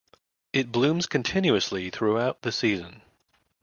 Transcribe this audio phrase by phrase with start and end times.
[0.51, 3.03] It blooms continuously throughout the season.